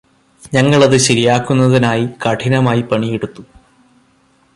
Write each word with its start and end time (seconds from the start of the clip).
ഞങ്ങള് 0.53 0.85
അത് 0.85 0.97
ശരിയാക്കുന്നതിനായി 0.97 2.09
കഠിനമായി 2.25 2.81
പണിയെടുത്തു 2.81 3.43